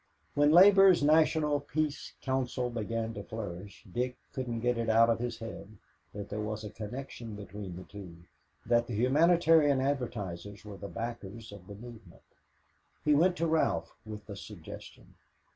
When 0.33 0.51
Labor's 0.51 1.03
National 1.03 1.59
Peace 1.59 2.13
Council 2.23 2.71
began 2.71 3.13
to 3.13 3.21
flourish, 3.23 3.83
Dick 3.83 4.17
couldn't 4.33 4.61
get 4.61 4.79
it 4.79 4.89
out 4.89 5.11
of 5.11 5.19
his 5.19 5.37
head 5.37 5.77
that 6.11 6.27
there 6.29 6.41
was 6.41 6.63
a 6.63 6.71
connection 6.71 7.35
between 7.35 7.75
the 7.75 7.83
two, 7.83 8.17
that 8.65 8.87
the 8.87 8.95
humanitarian 8.95 9.79
advertisers 9.79 10.65
were 10.65 10.77
the 10.77 10.87
backers 10.87 11.51
of 11.51 11.67
the 11.67 11.75
movement. 11.75 12.23
He 13.05 13.13
went 13.13 13.37
to 13.37 13.45
Ralph 13.47 13.95
with 14.03 14.25
the 14.25 14.35
suggestion. 14.35 15.13